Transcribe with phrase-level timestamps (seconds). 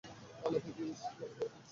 [0.41, 1.45] পালাতে দিস না ওকে।